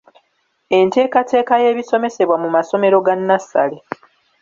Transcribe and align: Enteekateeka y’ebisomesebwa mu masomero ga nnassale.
Enteekateeka 0.77 1.53
y’ebisomesebwa 1.63 2.35
mu 2.43 2.49
masomero 2.55 2.97
ga 3.05 3.13
nnassale. 3.19 3.77